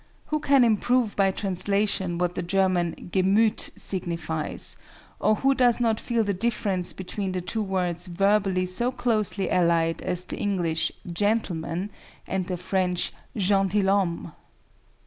[0.29, 4.75] Who can improve by translation what the German "Gemüth" signifies,
[5.19, 10.01] or who does not feel the difference between the two words verbally so closely allied
[10.01, 11.91] as the English gentleman
[12.25, 14.31] and the French gentilhomme?